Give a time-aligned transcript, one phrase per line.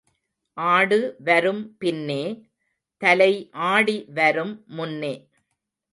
[0.57, 0.97] ஆடு
[1.19, 2.23] வரும் பின்னே,
[3.01, 3.49] தலை
[3.51, 5.13] ஆடி வரும் முன்னே.